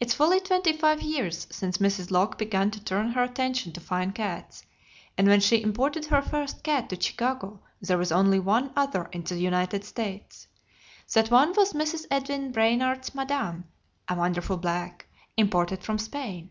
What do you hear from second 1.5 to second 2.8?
since Mrs. Locke began